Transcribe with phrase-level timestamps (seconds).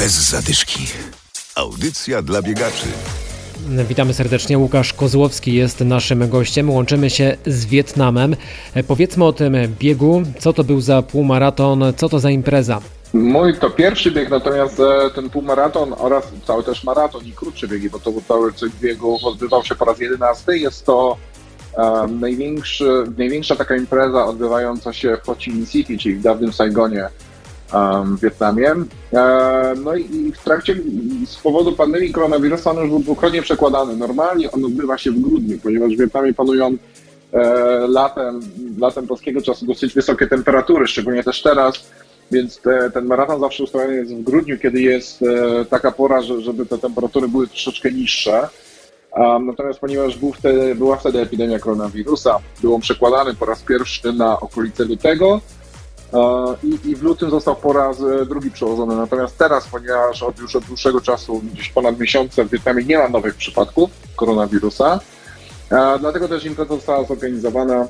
[0.00, 0.86] bez zadyszki.
[1.54, 2.86] Audycja dla biegaczy.
[3.88, 4.58] Witamy serdecznie.
[4.58, 6.70] Łukasz Kozłowski jest naszym gościem.
[6.70, 8.36] Łączymy się z Wietnamem.
[8.88, 10.22] Powiedzmy o tym biegu.
[10.38, 11.84] Co to był za półmaraton?
[11.96, 12.80] Co to za impreza?
[13.12, 17.90] Mój to pierwszy bieg, natomiast e, ten półmaraton oraz cały też maraton i krótsze biegi,
[17.90, 20.58] bo to cały cykl biegów odbywał się po raz jedenasty.
[20.58, 21.16] Jest to
[21.76, 26.52] um, największy, największa taka impreza odbywająca się w Ho Chi Minh City, czyli w dawnym
[26.52, 27.08] Saigonie
[28.16, 28.74] w Wietnamie.
[29.84, 30.76] No i w trakcie,
[31.26, 33.96] z powodu pandemii koronawirusa on już był dwukrotnie przekładany.
[33.96, 36.76] Normalnie on odbywa się w grudniu, ponieważ w Wietnamie panują
[37.32, 37.38] e,
[37.88, 38.40] latem,
[38.78, 41.90] latem polskiego czasu dosyć wysokie temperatury, szczególnie też teraz
[42.30, 46.40] więc te, ten maraton zawsze ustawiony jest w grudniu, kiedy jest e, taka pora, że,
[46.40, 48.48] żeby te temperatury były troszeczkę niższe.
[49.46, 54.40] Natomiast ponieważ był wtedy, była wtedy epidemia koronawirusa, był on przekładany po raz pierwszy na
[54.40, 55.40] okolice lutego
[56.62, 58.96] i, i, w lutym został po raz e, drugi przełożony.
[58.96, 63.08] Natomiast teraz, ponieważ od już od dłuższego czasu, gdzieś ponad miesiące w Wietnamie nie ma
[63.08, 65.00] nowych przypadków koronawirusa,
[65.70, 67.88] e, dlatego też impreza została zorganizowana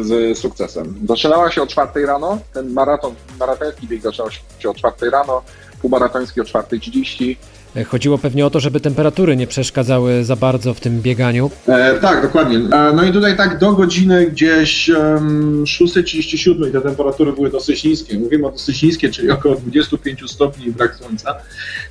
[0.00, 0.94] z sukcesem.
[1.08, 5.42] Zaczynała się o 4 rano, ten maraton, maratoński bieg zaczynał się o 4 rano,
[5.80, 7.36] półmaratoński o 4.30.
[7.84, 11.50] Chodziło pewnie o to, żeby temperatury nie przeszkadzały za bardzo w tym bieganiu.
[11.68, 12.56] E, tak, dokładnie.
[12.56, 18.18] E, no i tutaj tak do godziny gdzieś um, 6.37 te temperatury były dosyć niskie.
[18.18, 21.34] Mówimy o dosyć niskie, czyli około 25 stopni i brak słońca.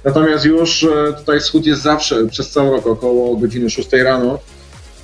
[0.03, 4.39] Natomiast już e, tutaj wschód jest zawsze przez cały rok około godziny 6 rano.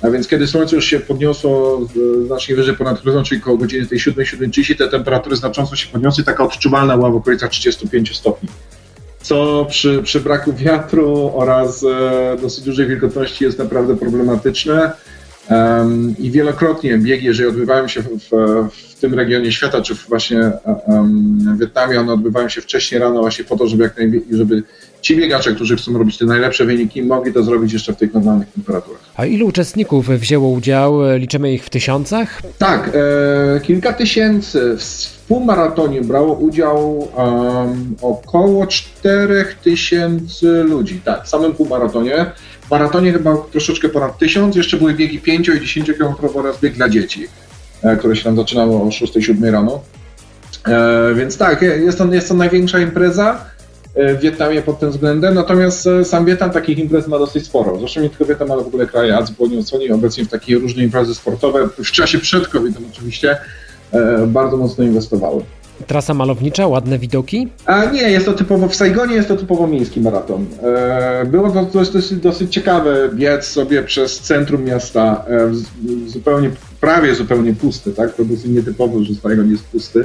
[0.02, 1.80] A więc kiedy słońce już się podniosło
[2.26, 6.44] znacznie wyżej ponad horyzont, czyli koło godziny tej 7-7.30, te temperatury znacząco się podniosły, taka
[6.44, 8.48] odczuwalna była w okolicach 35 stopni.
[9.22, 14.92] Co przy, przy braku wiatru oraz e, dosyć dużej wilgotności jest naprawdę problematyczne.
[16.18, 18.30] I wielokrotnie biegi, jeżeli odbywają się w,
[18.70, 20.52] w, tym regionie świata, czy właśnie
[21.56, 23.96] w Wietnamie, one odbywają się wcześniej rano właśnie po to, żeby, jak
[24.30, 24.62] żeby
[25.00, 28.48] ci biegacze, którzy chcą robić te najlepsze wyniki, mogli to zrobić jeszcze w tych normalnych
[28.52, 29.01] temperaturach.
[29.16, 30.98] A ilu uczestników wzięło udział?
[31.16, 32.42] Liczymy ich w tysiącach?
[32.58, 34.76] Tak, e, kilka tysięcy.
[34.78, 41.00] W półmaratonie brało udział um, około 4 tysięcy ludzi.
[41.04, 42.26] Tak, w samym półmaratonie.
[42.66, 44.56] W maratonie chyba troszeczkę ponad tysiąc.
[44.56, 47.26] Jeszcze były biegi 5 i 10 km oraz bieg dla dzieci,
[47.82, 49.80] e, które się tam zaczynało o 6-7 rano.
[50.68, 53.44] E, więc tak, jest to, jest to największa impreza.
[53.94, 57.78] E, w Wietnamie pod tym względem, natomiast e, sam Wietnam takich imprez ma dosyć sporo.
[57.78, 61.14] Zresztą nie tylko Wietnam, ale w ogóle kraje Azji Południowo-Wschodniej obecnie w takie różne imprezy
[61.14, 63.36] sportowe, w czasie przed COVID-em oczywiście,
[63.92, 65.42] e, bardzo mocno inwestowały.
[65.86, 67.48] Trasa malownicza, ładne widoki?
[67.66, 70.46] A nie, jest to typowo, w Saigonie jest to typowo miejski maraton.
[71.26, 75.24] Było to dosyć, dosyć ciekawe biec sobie przez centrum miasta,
[76.06, 78.14] zupełnie, prawie zupełnie pusty, tak?
[78.14, 80.04] To dosyć nietypowo, że Saigon jest pusty.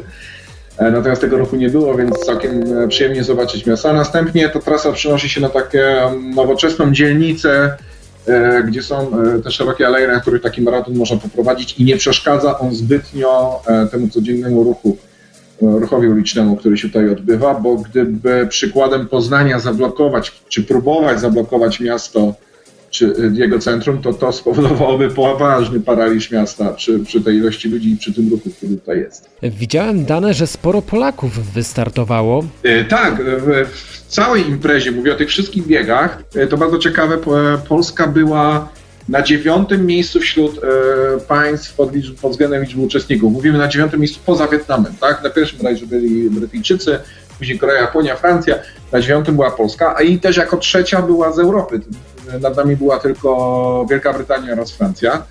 [0.77, 3.89] E, natomiast tego roku nie było, więc całkiem e, przyjemnie zobaczyć miasto.
[3.89, 5.95] A następnie ta trasa przenosi się na takie
[6.35, 7.77] nowoczesną dzielnicę,
[8.27, 9.11] e, gdzie są
[9.43, 13.61] te szerokie aleje, na których taki maraton można poprowadzić i nie przeszkadza on zbytnio
[13.91, 14.97] temu codziennemu ruchu,
[15.61, 22.33] ruchowi ulicznemu, który się tutaj odbywa, bo gdyby przykładem Poznania zablokować, czy próbować zablokować miasto
[22.89, 27.97] czy jego centrum, to to spowodowałoby poważny paraliż miasta przy, przy tej ilości ludzi i
[27.97, 29.29] przy tym ruchu, który tutaj jest.
[29.43, 32.43] Widziałem dane, że sporo Polaków wystartowało.
[32.63, 37.15] E, tak, w, w całej imprezie, mówię o tych wszystkich biegach, e, to bardzo ciekawe,
[37.15, 38.69] e, Polska była
[39.09, 43.33] na dziewiątym miejscu wśród e, państw pod, liczb, pod względem liczby uczestników.
[43.33, 45.23] Mówimy na dziewiątym miejscu poza Wietnamem, tak?
[45.23, 46.99] Na pierwszym razie byli Brytyjczycy,
[47.37, 48.55] później Korea, Japonia, Francja,
[48.91, 51.81] na dziewiątym była Polska, a i też jako trzecia była z Europy.
[52.41, 55.23] Nad nami była tylko Wielka Brytania oraz Francja.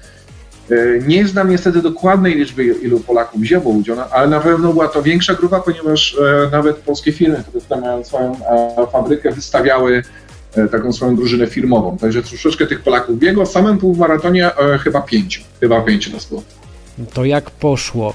[0.70, 5.02] E, nie znam niestety dokładnej liczby, ilu Polaków wzięło udział, ale na pewno była to
[5.02, 10.02] większa grupa, ponieważ e, nawet polskie firmy, które tam mają swoją e, fabrykę, wystawiały
[10.70, 11.98] taką swoją drużynę firmową.
[11.98, 13.46] Także troszeczkę tych Polaków biegło.
[13.46, 14.50] W samym półmaratonie
[14.84, 15.42] chyba pięciu.
[15.60, 16.42] Chyba pięciu nas było.
[17.12, 18.14] To jak poszło?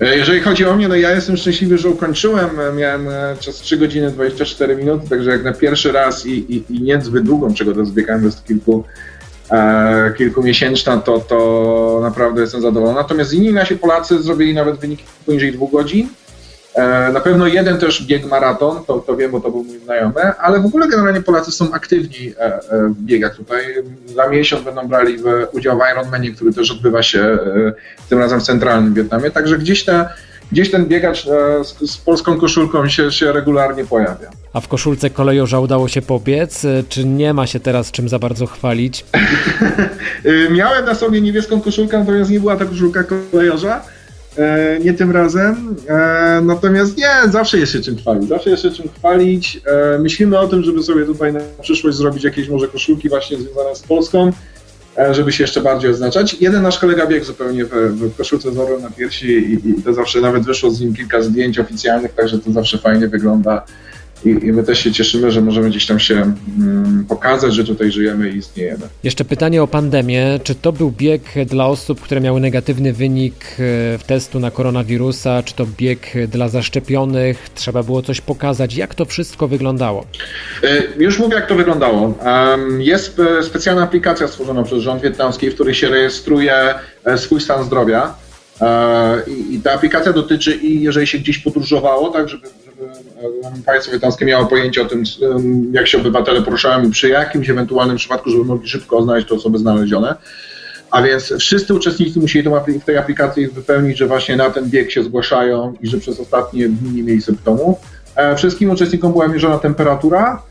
[0.00, 2.50] Jeżeli chodzi o mnie, no ja jestem szczęśliwy, że ukończyłem.
[2.76, 3.08] Miałem
[3.40, 7.24] czas 3 godziny 24 minuty, także jak na pierwszy raz i, i, i nie zbyt
[7.24, 8.84] długą, czego to zbiegałem jest kilku,
[9.50, 12.98] e, kilkumiesięczna, to, to naprawdę jestem zadowolony.
[12.98, 16.08] Natomiast inni nasi Polacy zrobili nawet wyniki poniżej dwóch godzin.
[16.74, 20.34] E, na pewno jeden też bieg maraton, to, to wiem, bo to był mój znajomy,
[20.38, 23.64] ale w ogóle generalnie Polacy są aktywni e, e, w biegach tutaj.
[24.14, 27.38] Za miesiąc będą brali w, udział w Ironmanie, który też odbywa się
[28.08, 30.08] tym razem w centralnym Wietnamie, także gdzieś te
[30.52, 31.26] gdzieś ten biegacz
[31.62, 34.30] z, z, polską koszulką się, się regularnie pojawia.
[34.52, 36.66] A w koszulce kolejorza udało się pobiec?
[36.88, 39.04] Czy nie ma się teraz czym za bardzo chwalić?
[40.50, 43.82] Miałem na sobie niebieską koszulkę, natomiast nie była to koszulka kolejorza.
[44.38, 45.76] E, nie tym razem.
[45.88, 48.28] E, natomiast nie, zawsze jest się czym chwalić.
[48.28, 49.60] Zawsze jest się czym chwalić.
[49.66, 53.76] E, myślimy o tym, żeby sobie tutaj na przyszłość zrobić jakieś może koszulki właśnie związane
[53.76, 54.32] z Polską,
[55.10, 56.34] żeby się jeszcze bardziej oznaczać.
[56.40, 59.94] Jeden nasz kolega biegł zupełnie w, w koszulce z orłem na piersi i, i to
[59.94, 63.66] zawsze nawet wyszło z nim kilka zdjęć oficjalnych, także to zawsze fajnie wygląda.
[64.24, 67.92] I, I, my też się cieszymy, że możemy gdzieś tam się mm, pokazać, że tutaj
[67.92, 68.80] żyjemy i istniejemy.
[69.04, 70.40] Jeszcze pytanie o pandemię.
[70.44, 73.56] Czy to był bieg dla osób, które miały negatywny wynik e,
[73.98, 75.42] w testu na koronawirusa?
[75.42, 77.48] Czy to bieg dla zaszczepionych?
[77.54, 78.74] Trzeba było coś pokazać?
[78.74, 80.06] Jak to wszystko wyglądało?
[80.62, 82.14] E, już mówię, jak to wyglądało.
[82.78, 86.74] Jest e, specjalna aplikacja stworzona przez rząd wietnamski, w której się rejestruje
[87.16, 88.14] swój stan zdrowia.
[89.50, 92.48] I ta aplikacja dotyczy i jeżeli się gdzieś podróżowało, tak, żeby
[93.66, 95.04] państwo wietnamskie miało pojęcie o tym,
[95.72, 99.58] jak się obywatele poruszają i przy jakimś ewentualnym przypadku, żeby mogli szybko znaleźć te osoby
[99.58, 100.14] znalezione.
[100.90, 102.48] A więc wszyscy uczestnicy musieli
[102.82, 106.68] w tej aplikacji wypełnić, że właśnie na ten bieg się zgłaszają i że przez ostatnie
[106.68, 107.78] dni nie mieli symptomów.
[108.16, 110.42] E, wszystkim uczestnikom była mierzona temperatura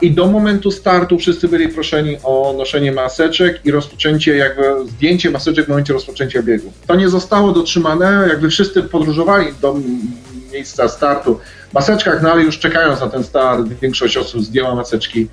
[0.00, 5.66] i do momentu startu wszyscy byli proszeni o noszenie maseczek i rozpoczęcie, jakby zdjęcie maseczek
[5.66, 6.72] w momencie rozpoczęcia biegu.
[6.86, 9.76] To nie zostało dotrzymane, jakby wszyscy podróżowali do
[10.52, 11.40] miejsca startu
[11.70, 15.28] w maseczkach, no ale już czekając na ten start, większość osób zdjęła maseczki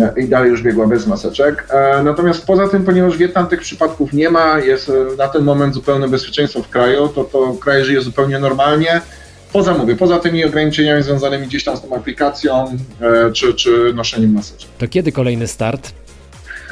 [0.00, 1.66] e, i dalej już biegła bez maseczek.
[1.70, 5.74] E, natomiast poza tym, ponieważ Wietnam tych przypadków nie ma, jest e, na ten moment
[5.74, 9.00] zupełne bezpieczeństwo w kraju, to, to kraj żyje zupełnie normalnie.
[9.52, 12.78] Poza mówię, poza tymi ograniczeniami związanymi gdzieś tam z tą aplikacją
[13.32, 14.70] czy, czy noszeniem maseczek.
[14.78, 15.92] To kiedy kolejny start?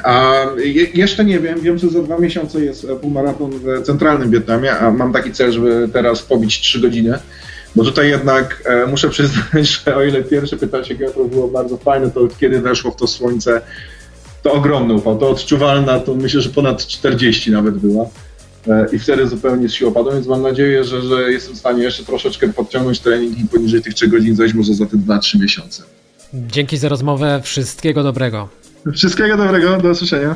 [0.05, 4.71] A je, jeszcze nie wiem, wiem, że za dwa miesiące jest półmaraton w centralnym Wietnamie,
[4.77, 7.19] a mam taki cel, żeby teraz pobić 3 godziny.
[7.75, 9.45] Bo tutaj jednak e, muszę przyznać,
[9.85, 13.61] że o ile pierwsze pytanie Piotr było bardzo fajne, to kiedy weszło w to słońce,
[14.43, 18.05] to ogromny upał, to odczuwalna, to myślę, że ponad 40 nawet była.
[18.67, 21.83] E, I wtedy zupełnie z sił opadło, więc mam nadzieję, że, że jestem w stanie
[21.83, 25.83] jeszcze troszeczkę podciągnąć trening i poniżej tych 3 godzin zejść może za te 2-3 miesiące.
[26.33, 28.49] Dzięki za rozmowę, wszystkiego dobrego.
[28.93, 30.35] Wszystkiego dobrego, do usłyszenia.